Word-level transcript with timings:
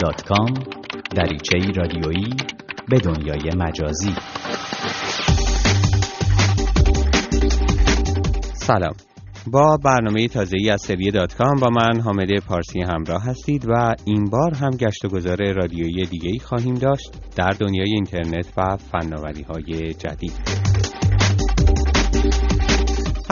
soundcloud.com 0.00 0.52
دریچه 1.16 1.72
رادیویی 1.76 2.36
به 2.88 2.98
دنیای 2.98 3.50
مجازی. 3.56 4.14
سلام. 8.54 8.94
با 9.46 9.76
برنامه 9.84 10.28
تازه 10.28 10.56
ای 10.60 10.70
از 10.70 10.82
سری 10.82 11.10
دات 11.10 11.36
با 11.60 11.68
من 11.68 12.00
حامد 12.00 12.28
پارسی 12.48 12.80
همراه 12.80 13.22
هستید 13.24 13.68
و 13.68 13.94
این 14.04 14.24
بار 14.24 14.54
هم 14.54 14.70
گشت 14.70 15.04
و 15.04 15.08
گذار 15.08 15.52
رادیویی 15.52 16.06
دیگه 16.06 16.44
خواهیم 16.44 16.74
داشت 16.74 17.10
در 17.36 17.50
دنیای 17.50 17.92
اینترنت 17.92 18.46
و 18.56 18.76
فناوری 18.76 19.42
های 19.42 19.94
جدید. 19.94 20.69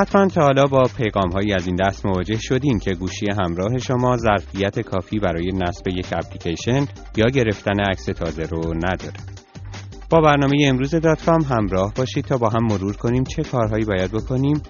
حتما 0.00 0.28
تا 0.28 0.42
حالا 0.42 0.66
با 0.66 0.82
پیغام 0.96 1.30
هایی 1.32 1.52
از 1.52 1.66
این 1.66 1.76
دست 1.76 2.06
مواجه 2.06 2.38
شدین 2.40 2.78
که 2.78 2.94
گوشی 2.94 3.26
همراه 3.42 3.78
شما 3.78 4.16
ظرفیت 4.16 4.80
کافی 4.80 5.18
برای 5.18 5.52
نصب 5.54 5.88
یک 5.88 6.06
اپلیکیشن 6.12 6.86
یا 7.16 7.26
گرفتن 7.26 7.80
عکس 7.90 8.04
تازه 8.04 8.42
رو 8.42 8.74
نداره. 8.74 9.20
با 10.10 10.20
برنامه 10.20 10.56
امروز 10.64 10.94
دات 10.94 11.28
همراه 11.28 11.92
باشید 11.96 12.24
تا 12.24 12.36
با 12.36 12.48
هم 12.48 12.66
مرور 12.70 12.96
کنیم 12.96 13.24
چه 13.24 13.42
کارهایی 13.42 13.84
باید 13.84 14.12
بکنیم 14.12 14.62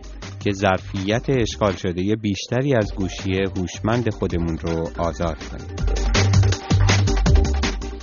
که 0.45 0.53
ظرفیت 0.53 1.27
اشغال 1.29 1.73
شده 1.73 2.17
بیشتری 2.17 2.75
از 2.75 2.95
گوشی 2.95 3.42
هوشمند 3.56 4.11
خودمون 4.11 4.59
رو 4.59 4.89
آزاد 4.98 5.37
کنیم. 5.45 5.98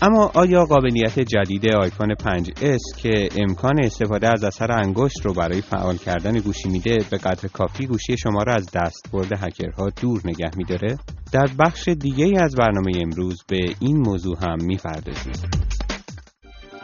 اما 0.05 0.31
آیا 0.33 0.65
قابلیت 0.65 1.19
جدید 1.19 1.75
آیفون 1.75 2.15
5S 2.15 2.97
که 2.97 3.29
امکان 3.37 3.79
استفاده 3.85 4.27
از 4.29 4.43
اثر 4.43 4.71
انگشت 4.71 5.25
رو 5.25 5.33
برای 5.33 5.61
فعال 5.61 5.97
کردن 5.97 6.39
گوشی 6.39 6.69
میده 6.69 6.97
به 7.11 7.17
قدر 7.17 7.47
کافی 7.47 7.87
گوشی 7.87 8.17
شما 8.17 8.43
را 8.43 8.53
از 8.53 8.71
دستبرد 8.73 9.33
هکرها 9.43 9.89
دور 10.01 10.21
نگه 10.25 10.51
میداره؟ 10.57 10.97
در 11.33 11.47
بخش 11.59 11.87
دیگه 11.87 12.43
از 12.43 12.55
برنامه 12.55 12.91
امروز 13.01 13.43
به 13.49 13.59
این 13.79 13.97
موضوع 13.97 14.37
هم 14.41 14.57
می‌پردازیم. 14.61 15.33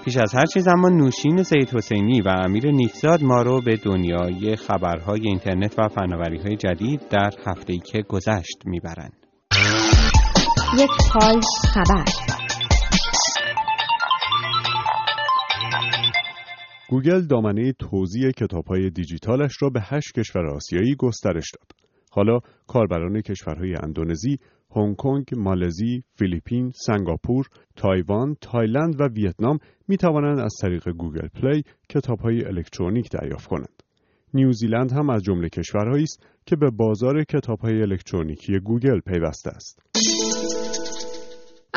پیش 0.06 0.18
از 0.18 0.36
هر 0.36 0.46
چیز 0.46 0.68
اما 0.68 0.90
نوشین 0.90 1.44
سید 1.44 1.70
حسینی 1.76 2.22
و 2.22 2.28
امیر 2.28 2.72
نیکزاد 2.72 3.24
ما 3.24 3.42
رو 3.42 3.62
به 3.62 3.76
دنیای 3.76 4.56
خبرهای 4.56 5.28
اینترنت 5.28 5.80
و 5.80 5.88
فناوری 5.88 6.38
های 6.38 6.56
جدید 6.56 7.02
در 7.10 7.32
هفته‌ای 7.48 7.80
که 7.80 8.02
گذشت 8.02 8.58
می‌برند. 8.66 9.14
یک 10.78 10.92
حال 11.14 11.42
خبر 11.74 12.41
گوگل 16.92 17.22
دامنه 17.22 17.74
توزیع 17.80 18.32
کتابهای 18.32 18.90
دیجیتالش 18.90 19.52
را 19.62 19.70
به 19.70 19.82
هشت 19.84 20.20
کشور 20.20 20.46
آسیایی 20.46 20.96
گسترش 20.96 21.52
داد. 21.52 21.72
حالا 22.12 22.40
کاربران 22.68 23.22
کشورهای 23.22 23.76
اندونزی، 23.84 24.38
هنگ 24.76 24.96
کنگ، 24.96 25.26
مالزی، 25.38 26.04
فیلیپین، 26.16 26.72
سنگاپور، 26.76 27.46
تایوان، 27.76 28.36
تایلند 28.42 29.02
و 29.02 29.08
ویتنام 29.08 29.58
می 29.88 29.98
توانند 29.98 30.40
از 30.40 30.54
طریق 30.62 30.90
گوگل 30.90 31.28
پلی 31.28 31.64
کتابهای 31.90 32.46
الکترونیک 32.46 33.10
دریافت 33.12 33.48
کنند. 33.48 33.84
نیوزیلند 34.34 34.92
هم 34.92 35.10
از 35.10 35.24
جمله 35.24 35.50
کشورهایی 35.50 36.04
است 36.04 36.28
که 36.46 36.56
به 36.56 36.70
بازار 36.70 37.24
کتابهای 37.24 37.82
الکترونیکی 37.82 38.60
گوگل 38.60 39.00
پیوسته 39.00 39.50
است. 39.50 39.82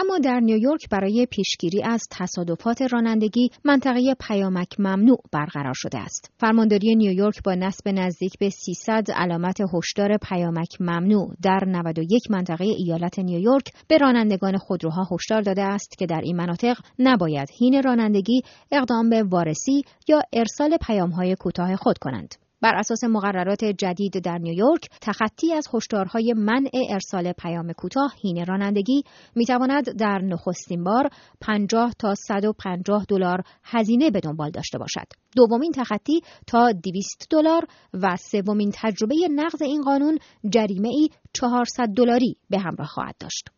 اما 0.04 0.18
در 0.18 0.40
نیویورک 0.40 0.88
برای 0.90 1.26
پیشگیری 1.30 1.82
از 1.82 2.00
تصادفات 2.10 2.82
رانندگی 2.82 3.50
منطقه 3.64 4.14
پیامک 4.20 4.68
ممنوع 4.78 5.18
برقرار 5.32 5.74
شده 5.76 5.98
است. 5.98 6.30
فرمانداری 6.38 6.96
نیویورک 6.96 7.42
با 7.42 7.54
نصب 7.54 7.88
نزدیک 7.88 8.38
به 8.38 8.50
300 8.50 9.04
علامت 9.14 9.58
هشدار 9.74 10.16
پیامک 10.16 10.80
ممنوع 10.80 11.34
در 11.42 11.64
91 11.66 12.30
منطقه 12.30 12.64
ایالت 12.64 13.18
نیویورک 13.18 13.64
به 13.88 13.98
رانندگان 13.98 14.58
خودروها 14.58 15.08
هشدار 15.12 15.42
داده 15.42 15.62
است 15.62 15.98
که 15.98 16.06
در 16.06 16.20
این 16.24 16.36
مناطق 16.36 16.76
نباید 16.98 17.48
حین 17.60 17.82
رانندگی 17.82 18.42
اقدام 18.72 19.10
به 19.10 19.22
وارسی 19.22 19.82
یا 20.08 20.20
ارسال 20.32 20.76
پیامهای 20.86 21.36
کوتاه 21.40 21.76
خود 21.76 21.98
کنند. 21.98 22.34
بر 22.62 22.74
اساس 22.74 23.04
مقررات 23.04 23.64
جدید 23.64 24.18
در 24.24 24.38
نیویورک 24.38 24.88
تخطی 25.00 25.52
از 25.52 25.68
هشدارهای 25.74 26.34
منع 26.36 26.70
ارسال 26.90 27.32
پیام 27.32 27.72
کوتاه 27.72 28.14
حین 28.24 28.46
رانندگی 28.46 29.02
می‌تواند 29.34 29.96
در 29.98 30.18
نخستین 30.18 30.84
بار 30.84 31.08
50 31.40 31.92
تا 31.98 32.14
150 32.14 33.04
دلار 33.08 33.42
هزینه 33.64 34.10
به 34.10 34.20
دنبال 34.20 34.50
داشته 34.50 34.78
باشد. 34.78 35.06
دومین 35.36 35.72
تخطی 35.72 36.20
تا 36.46 36.72
200 36.72 37.26
دلار 37.30 37.66
و 37.94 38.16
سومین 38.16 38.70
تجربه 38.74 39.14
نقض 39.30 39.62
این 39.62 39.82
قانون 39.82 40.18
جریمه 40.50 40.88
ای 40.88 41.08
400 41.32 41.88
دلاری 41.96 42.36
به 42.50 42.58
همراه 42.58 42.88
خواهد 42.88 43.14
داشت. 43.20 43.48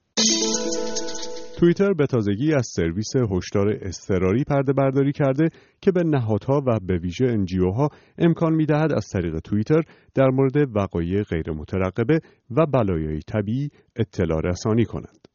توییتر 1.56 1.92
به 1.92 2.06
تازگی 2.06 2.54
از 2.54 2.66
سرویس 2.76 3.16
هشدار 3.30 3.78
اضطراری 3.82 4.44
پرده 4.44 4.72
برداری 4.72 5.12
کرده 5.12 5.48
که 5.80 5.92
به 5.92 6.04
نهادها 6.04 6.62
و 6.66 6.78
به 6.80 6.98
ویژه 6.98 7.26
انجیوها 7.26 7.88
امکان 8.18 8.54
می‌دهد 8.54 8.92
از 8.92 9.08
طریق 9.12 9.38
توییتر 9.38 9.80
در 10.14 10.28
مورد 10.28 10.76
وقایع 10.76 11.22
غیر 11.22 11.50
مترقبه 11.50 12.20
و 12.50 12.66
بلایای 12.66 13.20
طبیعی 13.20 13.68
اطلاع 13.96 14.40
رسانی 14.44 14.84
کنند. 14.84 15.28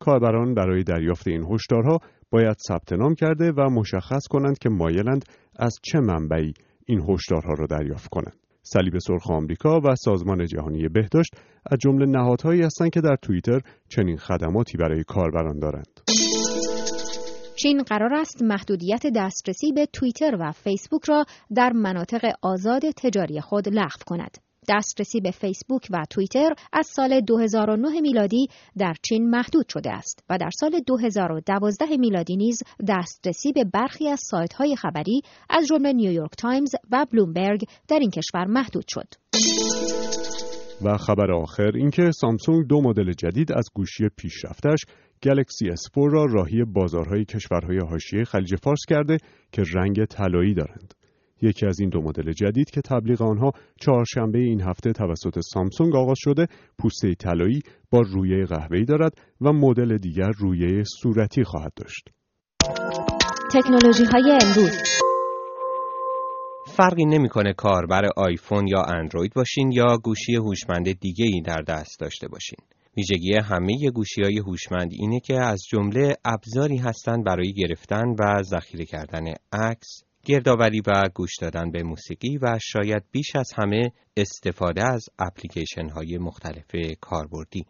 کاربران 0.00 0.54
برای 0.54 0.82
دریافت 0.82 1.28
این 1.28 1.44
هشدارها 1.52 1.98
باید 2.30 2.56
ثبت 2.68 2.92
نام 2.92 3.14
کرده 3.14 3.52
و 3.52 3.70
مشخص 3.70 4.26
کنند 4.30 4.58
که 4.58 4.68
مایلند 4.68 5.24
از 5.58 5.78
چه 5.82 6.00
منبعی 6.00 6.52
این 6.86 7.00
هشدارها 7.08 7.54
را 7.58 7.66
دریافت 7.66 8.08
کنند. 8.08 8.45
صلیب 8.72 8.98
سرخ 8.98 9.30
آمریکا 9.30 9.80
و 9.80 9.94
سازمان 9.94 10.46
جهانی 10.46 10.88
بهداشت 10.88 11.30
از 11.66 11.78
جمله 11.78 12.06
نهادهایی 12.06 12.62
هستند 12.62 12.90
که 12.90 13.00
در 13.00 13.16
توییتر 13.22 13.60
چنین 13.88 14.16
خدماتی 14.16 14.78
برای 14.78 15.04
کاربران 15.04 15.58
دارند. 15.58 16.00
چین 17.56 17.82
قرار 17.82 18.14
است 18.14 18.42
محدودیت 18.42 19.06
دسترسی 19.16 19.72
به 19.72 19.86
توییتر 19.86 20.36
و 20.40 20.52
فیسبوک 20.52 21.04
را 21.04 21.24
در 21.54 21.72
مناطق 21.72 22.32
آزاد 22.42 22.82
تجاری 22.96 23.40
خود 23.40 23.68
لغو 23.68 24.04
کند. 24.06 24.45
دسترسی 24.68 25.20
به 25.20 25.30
فیسبوک 25.30 25.86
و 25.90 26.04
توییتر 26.10 26.54
از 26.72 26.86
سال 26.86 27.20
2009 27.20 28.00
میلادی 28.00 28.48
در 28.78 28.94
چین 29.08 29.30
محدود 29.30 29.68
شده 29.68 29.90
است 29.92 30.24
و 30.30 30.38
در 30.38 30.50
سال 30.60 30.80
2012 30.86 31.96
میلادی 31.96 32.36
نیز 32.36 32.62
دسترسی 32.88 33.52
به 33.52 33.64
برخی 33.64 34.08
از 34.08 34.20
های 34.58 34.76
خبری 34.76 35.22
از 35.50 35.66
جمله 35.66 35.92
نیویورک 35.92 36.32
تایمز 36.38 36.74
و 36.90 37.06
بلومبرگ 37.12 37.64
در 37.88 37.98
این 37.98 38.10
کشور 38.10 38.44
محدود 38.44 38.84
شد. 38.88 39.08
و 40.84 40.96
خبر 40.96 41.32
آخر 41.32 41.70
اینکه 41.74 42.10
سامسونگ 42.20 42.66
دو 42.66 42.82
مدل 42.82 43.12
جدید 43.12 43.52
از 43.52 43.68
گوشی 43.74 44.08
پیشرفتش 44.16 44.78
گلکسی 45.22 45.68
اسپور 45.68 46.10
را 46.10 46.24
راهی 46.24 46.64
بازارهای 46.64 47.24
کشورهای 47.24 47.78
حاشیه 47.90 48.24
خلیج 48.24 48.54
فارس 48.62 48.80
کرده 48.88 49.18
که 49.52 49.62
رنگ 49.74 50.04
طلایی 50.04 50.54
دارند. 50.54 50.94
یکی 51.42 51.66
از 51.66 51.80
این 51.80 51.88
دو 51.88 52.02
مدل 52.02 52.32
جدید 52.32 52.70
که 52.70 52.80
تبلیغ 52.80 53.22
آنها 53.22 53.52
چهارشنبه 53.80 54.38
این 54.38 54.60
هفته 54.60 54.92
توسط 54.92 55.40
سامسونگ 55.40 55.96
آغاز 55.96 56.18
شده 56.18 56.46
پوسته 56.78 57.14
طلایی 57.14 57.60
با 57.90 58.00
رویه 58.00 58.44
قهوه‌ای 58.44 58.84
دارد 58.84 59.12
و 59.40 59.52
مدل 59.52 59.96
دیگر 59.96 60.30
رویه 60.38 60.84
صورتی 61.02 61.44
خواهد 61.44 61.72
داشت. 61.76 62.08
تکنولوژی 63.52 64.04
های 64.04 64.38
امروز 64.42 64.82
فرقی 66.66 67.04
نمی‌کنه 67.04 67.52
کاربر 67.52 68.02
آیفون 68.16 68.66
یا 68.66 68.82
اندروید 68.82 69.32
باشین 69.34 69.72
یا 69.72 69.98
گوشی 70.04 70.34
هوشمند 70.34 71.00
دیگه 71.00 71.24
ای 71.24 71.40
در 71.40 71.62
دست 71.62 72.00
داشته 72.00 72.28
باشین. 72.28 72.58
ویژگی 72.96 73.34
همه 73.34 73.90
گوشی 73.94 74.22
های 74.22 74.38
هوشمند 74.38 74.90
اینه 74.92 75.20
که 75.20 75.34
از 75.34 75.62
جمله 75.68 76.14
ابزاری 76.24 76.76
هستند 76.76 77.24
برای 77.24 77.52
گرفتن 77.52 78.04
و 78.18 78.42
ذخیره 78.42 78.84
کردن 78.84 79.24
عکس، 79.52 80.05
گردآوری 80.26 80.82
و 80.86 81.08
گوش 81.14 81.30
دادن 81.40 81.70
به 81.70 81.82
موسیقی 81.82 82.38
و 82.38 82.58
شاید 82.62 83.04
بیش 83.12 83.36
از 83.36 83.52
همه 83.56 83.92
استفاده 84.16 84.84
از 84.84 85.04
اپلیکیشن 85.18 85.88
های 85.88 86.18
مختلف 86.18 86.70
کاربردی. 87.00 87.66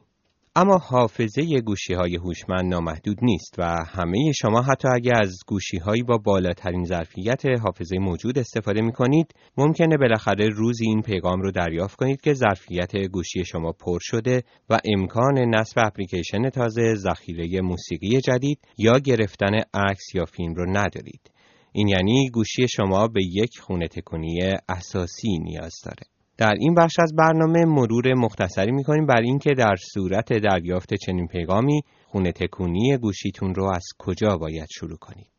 اما 0.56 0.78
حافظه 0.78 1.60
گوشی 1.60 1.94
های 1.94 2.16
هوشمند 2.16 2.74
نامحدود 2.74 3.18
نیست 3.22 3.54
و 3.58 3.84
همه 3.88 4.32
شما 4.32 4.62
حتی 4.62 4.88
اگر 4.88 5.20
از 5.20 5.38
گوشی 5.47 5.78
هایی 5.78 6.03
با 6.03 6.18
بالاترین 6.18 6.84
ظرفیت 6.84 7.42
حافظه 7.47 7.98
موجود 7.98 8.38
استفاده 8.38 8.82
می 8.82 8.92
کنید 8.92 9.34
ممکنه 9.56 9.97
بالاخره 9.97 10.48
روزی 10.48 10.86
این 10.86 11.02
پیغام 11.02 11.41
رو 11.41 11.50
دریافت 11.50 11.97
کنید 11.97 12.20
که 12.20 12.34
ظرفیت 12.34 12.97
گوشی 12.97 13.44
شما 13.44 13.72
پر 13.72 13.98
شده 14.00 14.42
و 14.70 14.78
امکان 14.84 15.38
نصب 15.38 15.78
اپلیکیشن 15.78 16.50
تازه 16.50 16.94
ذخیره 16.94 17.60
موسیقی 17.60 18.20
جدید 18.20 18.59
یا 18.78 18.98
گرفتن 18.98 19.54
عکس 19.74 20.14
یا 20.14 20.24
فیلم 20.24 20.54
رو 20.54 20.70
ندارید 20.70 21.35
این 21.76 21.88
یعنی 21.88 22.30
گوشی 22.30 22.68
شما 22.68 23.08
به 23.08 23.20
یک 23.24 23.58
خونه 23.58 23.88
تکونی 23.88 24.38
اساسی 24.68 25.38
نیاز 25.38 25.74
داره. 25.84 26.02
در 26.38 26.54
این 26.60 26.74
بخش 26.74 26.94
از 26.98 27.14
برنامه 27.16 27.64
مرور 27.64 28.14
مختصری 28.14 28.72
می‌کنیم 28.72 29.06
بر 29.06 29.20
اینکه 29.20 29.54
در 29.58 29.74
صورت 29.94 30.32
دریافت 30.32 30.94
چنین 30.94 31.26
پیغامی 31.26 31.82
خونه 32.06 32.32
تکونی 32.32 32.96
گوشیتون 32.96 33.54
رو 33.54 33.64
از 33.74 33.84
کجا 33.98 34.36
باید 34.36 34.68
شروع 34.70 34.96
کنید. 34.96 35.32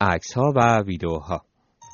عکس 0.00 0.32
ها 0.32 0.52
و 0.56 0.82
ویدیوها 0.86 1.44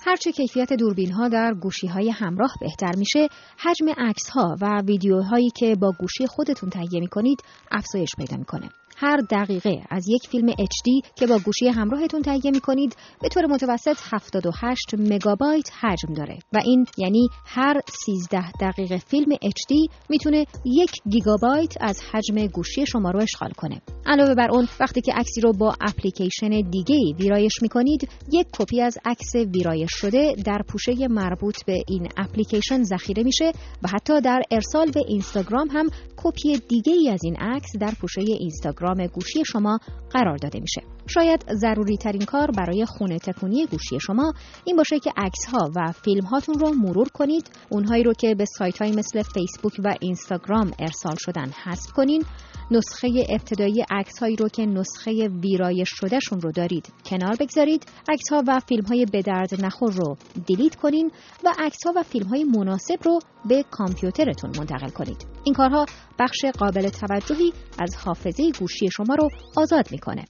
هرچه 0.06 0.32
کیفیت 0.32 0.72
دوربین 0.72 1.12
ها 1.12 1.28
در 1.28 1.54
گوشی 1.54 1.86
های 1.86 2.10
همراه 2.10 2.54
بهتر 2.60 2.96
میشه 2.96 3.28
حجم 3.58 4.08
عکس 4.08 4.30
ها 4.30 4.56
و 4.60 4.82
ویدیوهایی 4.86 5.50
که 5.56 5.76
با 5.80 5.92
گوشی 5.98 6.26
خودتون 6.26 6.70
تهیه 6.70 7.00
می 7.00 7.08
کنید 7.08 7.38
افزایش 7.70 8.10
پیدا 8.18 8.36
می‌کنه 8.36 8.68
هر 8.98 9.16
دقیقه 9.30 9.82
از 9.90 10.04
یک 10.08 10.28
فیلم 10.28 10.52
HD 10.52 11.08
که 11.16 11.26
با 11.26 11.38
گوشی 11.38 11.68
همراهتون 11.68 12.22
تهیه 12.22 12.50
می 12.50 12.60
کنید 12.60 12.96
به 13.22 13.28
طور 13.28 13.46
متوسط 13.46 13.96
78 14.12 14.94
مگابایت 14.98 15.70
حجم 15.80 16.14
داره. 16.14 16.38
و 16.52 16.60
این 16.64 16.86
یعنی 16.98 17.28
هر 17.46 17.80
13 18.06 18.50
دقیقه 18.60 18.98
فیلم 18.98 19.34
HD 19.34 19.92
می‌تونه 20.08 20.46
یک 20.64 20.90
گیگابایت 21.10 21.74
از 21.80 22.00
حجم 22.12 22.46
گوشی 22.46 22.86
شما 22.86 23.10
رو 23.10 23.22
اشغال 23.22 23.50
کنه. 23.50 23.80
علاوه 24.06 24.34
بر 24.34 24.50
اون 24.50 24.68
وقتی 24.80 25.00
که 25.00 25.12
عکسی 25.12 25.40
رو 25.40 25.52
با 25.52 25.74
اپلیکیشن 25.80 26.48
دیگه 26.70 26.96
ویرایش 27.18 27.62
می 27.62 27.68
کنید 27.68 28.08
یک 28.32 28.46
کپی 28.58 28.80
از 28.80 28.98
عکس 29.04 29.34
ویرایش 29.34 29.90
شده 29.92 30.34
در 30.44 30.62
پوشه 30.68 31.08
مربوط 31.08 31.64
به 31.64 31.84
این 31.88 32.08
اپلیکیشن 32.16 32.82
ذخیره 32.82 33.22
میشه 33.22 33.52
و 33.82 33.88
حتی 33.88 34.20
در 34.20 34.42
ارسال 34.50 34.90
به 34.90 35.00
اینستاگرام 35.08 35.68
هم 35.68 35.86
کپی 36.16 36.58
دیگه 36.68 36.92
ای 36.92 37.10
از 37.10 37.20
این 37.24 37.36
عکس 37.36 37.76
در 37.80 37.92
پوشه 38.00 38.20
اینستاگرام 38.20 38.85
گوشی 38.94 39.44
شما 39.44 39.78
قرار 40.10 40.36
داده 40.36 40.60
میشه. 40.60 40.82
شاید 41.06 41.44
ضروری 41.52 41.96
ترین 41.96 42.24
کار 42.24 42.50
برای 42.50 42.86
خونه 42.86 43.18
تکونی 43.18 43.66
گوشی 43.66 44.00
شما 44.00 44.32
این 44.64 44.76
باشه 44.76 44.98
که 44.98 45.12
عکس 45.16 45.46
ها 45.52 45.70
و 45.76 45.92
فیلم 45.92 46.24
هاتون 46.24 46.58
رو 46.58 46.74
مرور 46.74 47.08
کنید. 47.08 47.50
اونهایی 47.68 48.02
رو 48.02 48.12
که 48.12 48.34
به 48.34 48.44
سایت 48.44 48.82
های 48.82 48.92
مثل 48.92 49.22
فیسبوک 49.22 49.72
و 49.84 49.94
اینستاگرام 50.00 50.70
ارسال 50.78 51.16
شدن 51.18 51.50
حذف 51.64 51.92
کنین. 51.92 52.24
نسخه 52.70 53.08
ابتدایی 53.28 53.84
عکس 53.90 54.18
هایی 54.18 54.36
رو 54.36 54.48
که 54.48 54.66
نسخه 54.66 55.28
ویرایش 55.28 55.88
شدهشون 55.88 56.40
رو 56.40 56.52
دارید 56.52 56.92
کنار 57.04 57.36
بگذارید. 57.40 57.84
عکس 58.08 58.32
ها 58.32 58.42
و 58.46 58.60
فیلم 58.60 58.84
های 58.84 59.06
به 59.12 59.22
درد 59.22 59.64
نخور 59.64 59.92
رو 59.92 60.16
دیلیت 60.46 60.76
کنین 60.76 61.10
و 61.44 61.52
عکس 61.58 61.86
ها 61.86 61.92
و 61.96 62.02
فیلم 62.02 62.26
های 62.26 62.44
مناسب 62.44 62.98
رو 63.04 63.18
به 63.48 63.64
کامپیوترتون 63.70 64.50
منتقل 64.58 64.88
کنید 64.88 65.26
این 65.44 65.54
کارها 65.54 65.86
بخش 66.18 66.44
قابل 66.58 66.88
توجهی 66.88 67.52
از 67.78 67.96
حافظه 67.96 68.52
گوشی 68.60 68.90
شما 68.90 69.14
رو 69.14 69.28
آزاد 69.56 69.92
می‌کنه 69.92 70.24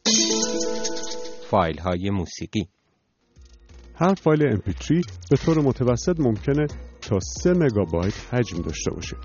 فایل 1.51 1.79
های 1.79 2.11
موسیقی 2.11 2.69
هر 3.95 4.15
فایل 4.15 4.57
MP3 4.57 4.87
به 5.31 5.37
طور 5.37 5.59
متوسط 5.59 6.21
ممکنه 6.21 6.67
تا 7.01 7.19
3 7.43 7.51
مگابایت 7.51 8.35
حجم 8.35 8.63
داشته 8.63 8.91
باشه. 8.91 9.17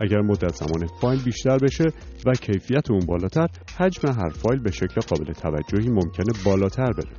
اگر 0.00 0.20
مدت 0.20 0.54
زمان 0.54 0.86
فایل 1.00 1.22
بیشتر 1.22 1.58
بشه 1.58 1.84
و 2.26 2.32
کیفیت 2.32 2.90
اون 2.90 3.06
بالاتر، 3.06 3.46
حجم 3.78 4.08
هر 4.08 4.28
فایل 4.28 4.62
به 4.62 4.70
شکل 4.70 5.00
قابل 5.00 5.32
توجهی 5.32 5.88
ممکنه 5.88 6.32
بالاتر 6.44 6.92
بره. 6.92 7.10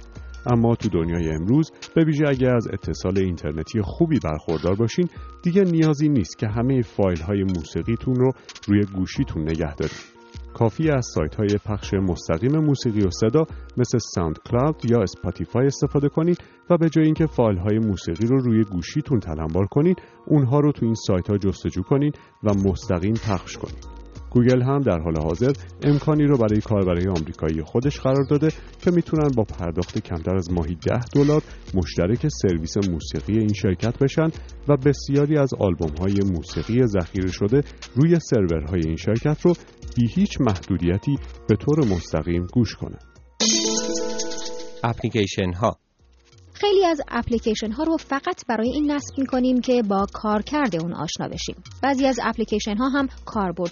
اما 0.50 0.76
تو 0.76 0.90
دنیای 0.90 1.30
امروز 1.30 1.72
به 1.96 2.04
ویژه 2.04 2.28
اگر 2.28 2.56
از 2.56 2.68
اتصال 2.68 3.18
اینترنتی 3.18 3.82
خوبی 3.82 4.20
برخوردار 4.24 4.76
باشین 4.76 5.10
دیگه 5.44 5.64
نیازی 5.64 6.10
نیست 6.10 6.38
که 6.38 6.48
همه 6.48 6.82
فایل 6.82 7.22
های 7.22 7.44
موسیقیتون 7.44 8.16
رو 8.16 8.32
روی 8.68 8.86
گوشیتون 8.86 9.42
نگه 9.44 9.76
دارید. 9.76 10.20
کافیه 10.54 10.90
از 10.90 11.08
سایت 11.16 11.36
های 11.36 11.48
پخش 11.66 11.94
مستقیم 11.94 12.58
موسیقی 12.58 13.02
و 13.02 13.10
صدا 13.12 13.46
مثل 13.78 13.98
ساوند 13.98 14.40
کلاود 14.50 14.92
یا 14.92 15.02
اسپاتیفای 15.02 15.68
استفاده 15.68 16.10
کنید 16.10 16.38
و 16.70 16.78
به 16.78 16.90
جای 16.90 17.06
اینکه 17.06 17.26
فایل 17.26 17.58
های 17.58 17.80
موسیقی 17.80 18.28
رو 18.28 18.40
روی 18.40 18.64
گوشیتون 18.64 19.20
تلنبار 19.20 19.66
کنید 19.66 19.98
اونها 20.28 20.60
رو 20.60 20.72
تو 20.72 20.86
این 20.86 20.96
سایت 20.96 21.30
ها 21.30 21.38
جستجو 21.38 21.82
کنید 21.82 22.20
و 22.44 22.54
مستقیم 22.54 23.14
پخش 23.14 23.58
کنید 23.58 23.99
گوگل 24.32 24.62
هم 24.62 24.80
در 24.80 25.00
حال 25.00 25.18
حاضر 25.24 25.52
امکانی 25.84 26.24
رو 26.24 26.38
برای 26.38 26.62
کاربرای 26.62 27.08
آمریکایی 27.08 27.62
خودش 27.64 28.00
قرار 28.00 28.24
داده 28.30 28.50
که 28.82 28.92
می‌تونن 28.92 29.30
با 29.38 29.44
پرداخت 29.44 30.00
کمتر 30.00 30.36
از 30.36 30.52
ماهی 30.52 30.76
10 30.76 31.00
دلار 31.16 31.42
مشترک 31.74 32.28
سرویس 32.28 32.78
موسیقی 32.78 33.40
این 33.40 33.54
شرکت 33.54 33.98
بشن 34.00 34.28
و 34.68 34.78
بسیاری 34.78 35.38
از 35.38 35.54
آلبوم 35.60 35.96
های 36.00 36.20
موسیقی 36.36 36.86
ذخیره 36.86 37.32
شده 37.32 37.62
روی 37.96 38.20
سرورهای 38.20 38.82
این 38.86 38.96
شرکت 38.96 39.42
رو 39.42 39.54
بی 39.96 40.08
هیچ 40.08 40.42
محدودیتی 40.42 41.16
به 41.48 41.56
طور 41.56 41.86
مستقیم 41.86 42.48
گوش 42.54 42.76
کنند. 42.76 43.04
اپلیکیشن 44.84 45.54
ها 45.54 45.78
خیلی 46.60 46.86
از 46.86 47.02
اپلیکیشن 47.08 47.72
ها 47.72 47.84
رو 47.84 47.98
فقط 47.98 48.46
برای 48.48 48.70
این 48.70 48.92
نصب 48.92 49.20
می 49.20 49.26
کنیم 49.26 49.62
که 49.62 49.84
با 49.84 50.06
کارکرد 50.14 50.76
اون 50.76 50.94
آشنا 50.94 51.28
بشیم. 51.28 51.56
بعضی 51.84 52.06
از 52.06 52.20
اپلیکیشن 52.24 52.78
ها 52.78 52.90
هم 52.90 53.08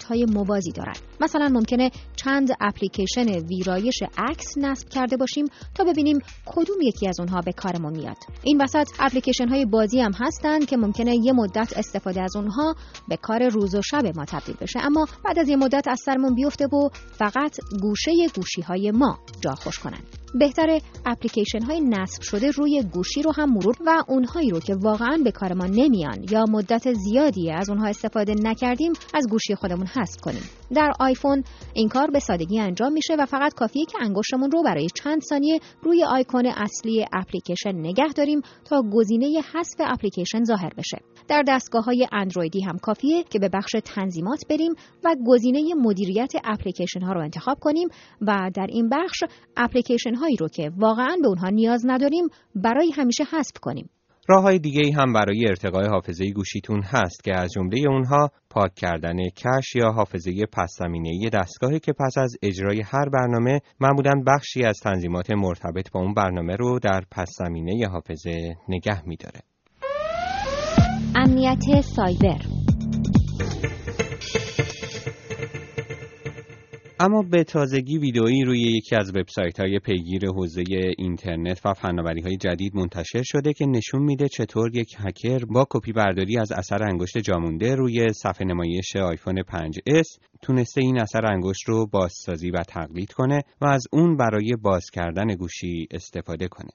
های 0.08 0.24
موازی 0.24 0.72
دارند. 0.72 0.98
مثلا 1.20 1.48
ممکنه 1.48 1.90
چند 2.16 2.48
اپلیکیشن 2.60 3.28
ویرایش 3.28 4.02
عکس 4.18 4.58
نصب 4.58 4.88
کرده 4.88 5.16
باشیم 5.16 5.44
تا 5.74 5.84
ببینیم 5.84 6.18
کدوم 6.46 6.76
یکی 6.82 7.08
از 7.08 7.20
اونها 7.20 7.40
به 7.40 7.52
کارمون 7.52 7.96
میاد. 7.96 8.16
این 8.42 8.62
وسط 8.62 8.88
اپلیکیشن 8.98 9.48
های 9.48 9.64
بازی 9.64 10.00
هم 10.00 10.12
هستند 10.12 10.66
که 10.66 10.76
ممکنه 10.76 11.16
یه 11.16 11.32
مدت 11.32 11.72
استفاده 11.76 12.22
از 12.22 12.36
اونها 12.36 12.74
به 13.08 13.16
کار 13.16 13.48
روز 13.48 13.74
و 13.74 13.82
شب 13.82 14.06
ما 14.16 14.24
تبدیل 14.24 14.56
بشه 14.60 14.80
اما 14.82 15.06
بعد 15.24 15.38
از 15.38 15.48
یه 15.48 15.56
مدت 15.56 15.88
از 15.88 16.00
سرمون 16.04 16.34
بیفته 16.34 16.66
و 16.66 16.88
فقط 17.12 17.56
گوشه 17.82 18.12
گوشی 18.36 18.62
های 18.62 18.90
ما 18.90 19.18
جا 19.40 19.54
خوش 19.54 19.78
کنن. 19.78 20.00
بهتر 20.34 20.80
اپلیکیشن 21.06 21.62
های 21.62 21.80
نصب 21.80 22.22
شده 22.22 22.50
روی 22.50 22.82
گوشی 22.92 23.22
رو 23.22 23.32
هم 23.32 23.52
مرور 23.52 23.76
و 23.86 24.02
اونهایی 24.08 24.50
رو 24.50 24.60
که 24.60 24.74
واقعا 24.74 25.18
به 25.24 25.30
کار 25.30 25.52
ما 25.52 25.66
نمیان 25.66 26.24
یا 26.30 26.44
مدت 26.48 26.92
زیادی 26.92 27.50
از 27.50 27.70
اونها 27.70 27.86
استفاده 27.86 28.34
نکردیم 28.34 28.92
از 29.14 29.26
گوشی 29.30 29.54
خودمون 29.54 29.86
حذف 29.86 30.20
کنیم. 30.20 30.42
در 30.74 30.92
آیفون 31.00 31.44
این 31.74 31.88
کار 31.88 32.10
به 32.10 32.18
سادگی 32.18 32.60
انجام 32.60 32.92
میشه 32.92 33.14
و 33.18 33.26
فقط 33.26 33.54
کافیه 33.54 33.84
که 33.84 33.98
انگشتمون 34.00 34.50
رو 34.50 34.62
برای 34.62 34.86
چند 34.94 35.22
ثانیه 35.22 35.60
روی 35.82 36.04
آیکون 36.04 36.46
اصلی 36.46 37.06
اپلیکیشن 37.12 37.74
نگه 37.74 38.08
داریم 38.16 38.40
تا 38.64 38.82
گزینه 38.92 39.42
حذف 39.54 39.76
اپلیکیشن 39.80 40.44
ظاهر 40.44 40.70
بشه. 40.78 40.98
در 41.28 41.42
دستگاه 41.48 41.84
های 41.84 42.06
اندرویدی 42.12 42.60
هم 42.60 42.78
کافیه 42.78 43.22
که 43.22 43.38
به 43.38 43.48
بخش 43.48 43.70
تنظیمات 43.84 44.42
بریم 44.50 44.72
و 45.04 45.16
گزینه 45.26 45.74
مدیریت 45.74 46.32
اپلیکیشن 46.44 47.00
ها 47.00 47.12
رو 47.12 47.20
انتخاب 47.20 47.58
کنیم 47.60 47.88
و 48.20 48.50
در 48.54 48.66
این 48.68 48.88
بخش 48.88 49.24
اپلیکیشن 49.56 50.14
هایی 50.20 50.36
رو 50.36 50.48
که 50.48 50.70
واقعا 50.76 51.16
به 51.22 51.28
اونها 51.28 51.48
نیاز 51.48 51.82
نداریم 51.86 52.24
برای 52.54 52.90
همیشه 52.90 53.24
حذف 53.24 53.58
کنیم 53.62 53.90
راه 54.30 54.42
های 54.42 54.58
دیگه 54.58 54.92
هم 54.96 55.12
برای 55.12 55.48
ارتقای 55.48 55.86
حافظه 55.86 56.30
گوشیتون 56.30 56.82
هست 56.82 57.24
که 57.24 57.36
از 57.36 57.50
جمله 57.50 57.88
اونها 57.88 58.30
پاک 58.50 58.74
کردن 58.74 59.16
کش 59.28 59.76
یا 59.76 59.90
حافظه 59.90 60.46
پس 60.52 60.70
دستگاهی 61.28 61.80
که 61.80 61.92
پس 61.92 62.18
از 62.18 62.36
اجرای 62.42 62.80
هر 62.80 63.08
برنامه 63.08 63.60
معمولا 63.80 64.22
بخشی 64.26 64.64
از 64.64 64.78
تنظیمات 64.84 65.30
مرتبط 65.30 65.90
با 65.92 66.00
اون 66.00 66.14
برنامه 66.14 66.56
رو 66.56 66.78
در 66.78 67.02
پس 67.10 67.28
زمینه 67.38 67.88
حافظه 67.88 68.56
نگه 68.68 69.08
میداره. 69.08 69.40
امنیت 71.14 71.80
سایبر 71.80 72.57
اما 77.00 77.22
به 77.22 77.44
تازگی 77.44 77.98
ویدئویی 77.98 78.44
روی 78.44 78.60
یکی 78.60 78.96
از 78.96 79.16
وبسایت 79.16 79.60
های 79.60 79.78
پیگیر 79.78 80.26
حوزه 80.26 80.64
اینترنت 80.98 81.60
و 81.66 81.74
فناوری 81.74 82.20
های 82.20 82.36
جدید 82.36 82.76
منتشر 82.76 83.22
شده 83.22 83.52
که 83.52 83.66
نشون 83.66 84.02
میده 84.02 84.28
چطور 84.28 84.76
یک 84.76 84.96
هکر 84.98 85.44
با 85.44 85.66
کپی 85.70 85.92
برداری 85.92 86.38
از 86.38 86.52
اثر 86.52 86.82
انگشت 86.82 87.18
جامونده 87.18 87.74
روی 87.74 88.12
صفحه 88.12 88.46
نمایش 88.46 88.96
آیفون 88.96 89.42
5S 89.42 90.18
تونسته 90.42 90.80
این 90.80 91.00
اثر 91.00 91.26
انگشت 91.26 91.68
رو 91.68 91.86
بازسازی 91.86 92.50
و 92.50 92.62
تقلید 92.62 93.12
کنه 93.12 93.42
و 93.60 93.66
از 93.66 93.84
اون 93.92 94.16
برای 94.16 94.56
باز 94.62 94.84
کردن 94.92 95.26
گوشی 95.26 95.88
استفاده 95.90 96.48
کنه. 96.48 96.70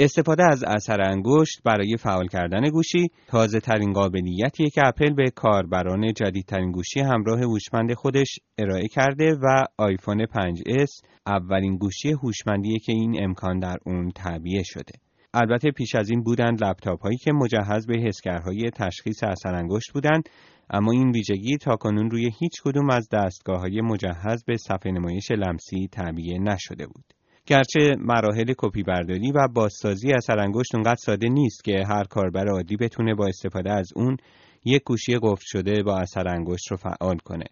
استفاده 0.00 0.44
از 0.44 0.64
اثر 0.64 1.00
انگشت 1.00 1.62
برای 1.64 1.96
فعال 1.96 2.26
کردن 2.26 2.70
گوشی 2.70 3.06
تازه 3.26 3.60
ترین 3.60 3.92
قابلیتیه 3.92 4.70
که 4.70 4.86
اپل 4.86 5.14
به 5.14 5.30
کاربران 5.30 6.12
جدیدترین 6.12 6.72
گوشی 6.72 7.00
همراه 7.00 7.40
هوشمند 7.40 7.94
خودش 7.94 8.38
ارائه 8.58 8.88
کرده 8.88 9.34
و 9.34 9.64
آیفون 9.78 10.26
5S 10.26 11.06
اولین 11.26 11.76
گوشی 11.76 12.12
هوشمندیه 12.12 12.78
که 12.78 12.92
این 12.92 13.24
امکان 13.24 13.58
در 13.58 13.76
اون 13.86 14.10
تعبیه 14.10 14.62
شده. 14.62 14.92
البته 15.34 15.70
پیش 15.70 15.94
از 15.94 16.10
این 16.10 16.22
بودند 16.22 16.64
لپتاپ 16.64 17.02
هایی 17.02 17.16
که 17.16 17.32
مجهز 17.32 17.86
به 17.86 17.98
حسگرهای 17.98 18.70
تشخیص 18.70 19.22
اثر 19.22 19.54
انگشت 19.54 19.92
بودند 19.92 20.28
اما 20.70 20.92
این 20.92 21.10
ویژگی 21.10 21.56
تا 21.56 21.76
کنون 21.76 22.10
روی 22.10 22.30
هیچ 22.40 22.62
کدوم 22.64 22.90
از 22.90 23.08
دستگاه 23.12 23.60
های 23.60 23.80
مجهز 23.80 24.44
به 24.44 24.56
صفحه 24.56 24.92
نمایش 24.92 25.30
لمسی 25.30 25.88
تعبیه 25.92 26.38
نشده 26.38 26.86
بود. 26.86 27.17
گرچه 27.48 27.96
مراحل 27.98 28.54
کپی 28.58 28.82
برداری 28.82 29.32
و 29.32 29.48
بازسازی 29.54 30.12
اثر 30.12 30.38
انگشت 30.38 30.74
اونقدر 30.74 30.96
ساده 30.96 31.28
نیست 31.28 31.64
که 31.64 31.84
هر 31.86 32.04
کاربر 32.04 32.48
عادی 32.48 32.76
بتونه 32.76 33.14
با 33.14 33.26
استفاده 33.26 33.72
از 33.72 33.88
اون 33.96 34.16
یک 34.64 34.82
گوشی 34.84 35.18
قفل 35.22 35.44
شده 35.44 35.82
با 35.82 35.98
اثر 35.98 36.28
انگشت 36.28 36.70
رو 36.70 36.76
فعال 36.76 37.16
کنه. 37.16 37.44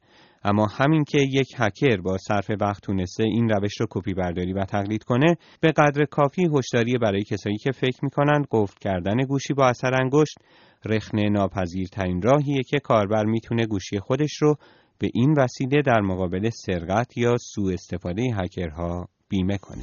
اما 0.45 0.67
همین 0.67 1.05
که 1.05 1.19
یک 1.19 1.49
هکر 1.57 1.97
با 1.97 2.19
صرف 2.19 2.51
وقت 2.61 2.83
تونسته 2.83 3.25
این 3.25 3.49
روش 3.49 3.81
رو 3.81 3.87
کپی 3.91 4.15
برداری 4.15 4.53
و 4.53 4.65
تقلید 4.65 5.05
کنه 5.05 5.37
به 5.61 5.73
قدر 5.73 6.05
کافی 6.05 6.49
هشداری 6.55 6.99
برای 6.99 7.23
کسایی 7.23 7.57
که 7.57 7.73
فکر 7.73 7.99
می‌کنن 8.03 8.45
قفل 8.51 8.77
کردن 8.81 9.17
گوشی 9.17 9.55
با 9.55 9.69
اثر 9.69 9.95
انگشت 9.95 10.39
رخنه 10.85 11.29
ناپذیرترین 11.29 12.23
راهیه 12.23 12.63
که 12.63 12.79
کاربر 12.79 13.25
می‌تونه 13.25 13.67
گوشی 13.67 13.99
خودش 13.99 14.37
رو 14.43 14.55
به 14.99 15.11
این 15.15 15.35
وسیله 15.39 15.83
در 15.83 16.01
مقابل 16.01 16.51
سرقت 16.51 17.17
یا 17.17 17.37
سوء 17.37 17.73
استفاده 17.73 18.23
هکرها 18.35 19.09
بیمه 19.29 19.59
کنه. 19.59 19.83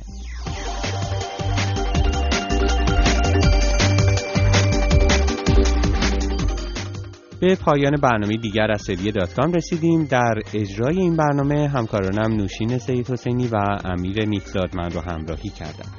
به 7.42 7.56
پایان 7.56 7.96
برنامه 8.02 8.38
دیگر 8.38 8.72
از 8.72 8.82
سری 8.82 9.12
دات 9.12 9.28
کام 9.28 9.52
رسیدیم. 9.52 10.04
در 10.04 10.34
اجرای 10.54 11.00
این 11.00 11.16
برنامه 11.16 11.68
همکارانم 11.68 12.36
نوشین 12.36 12.78
سید 12.78 13.12
حسینی 13.12 13.48
و 13.48 13.56
امیر 13.86 14.26
نیکزاد 14.26 14.76
من 14.76 14.92
رو 14.92 15.02
همراهی 15.02 15.50
کردند 15.50 15.94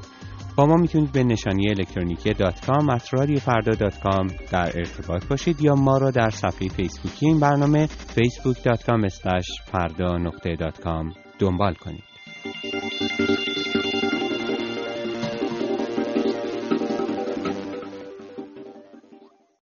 با 0.56 0.66
ما 0.66 0.76
می‌تونید 0.76 1.12
به 1.12 1.24
نشانی 1.24 1.68
الکترونیکی 1.68 2.32
دات 2.32 2.66
کام 2.66 2.98
فردا 3.38 3.72
دات 3.72 4.00
در 4.52 4.72
ارتباط 4.74 5.26
باشید 5.26 5.62
یا 5.62 5.74
ما 5.74 5.98
را 5.98 6.10
در 6.10 6.30
صفحه 6.30 6.68
فیسبوکی 6.68 7.26
این 7.26 7.40
برنامه 7.40 7.86
facebook.com 7.86 9.08
فردا 9.64 10.18
دات 10.60 10.80
کام 10.80 11.12
دنبال 11.38 11.74
کنید. 11.74 12.13
Thank 12.73 13.94
you. 13.94 14.03